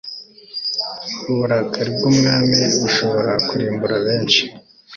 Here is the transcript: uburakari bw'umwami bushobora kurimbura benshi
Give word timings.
uburakari 1.29 1.89
bw'umwami 1.95 2.59
bushobora 2.81 3.33
kurimbura 3.47 3.95
benshi 4.05 4.41